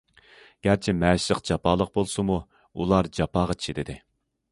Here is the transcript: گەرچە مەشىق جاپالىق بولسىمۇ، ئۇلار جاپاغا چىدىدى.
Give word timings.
گەرچە 0.67 0.93
مەشىق 1.01 1.43
جاپالىق 1.49 1.91
بولسىمۇ، 1.97 2.37
ئۇلار 2.79 3.11
جاپاغا 3.19 3.57
چىدىدى. 3.67 3.97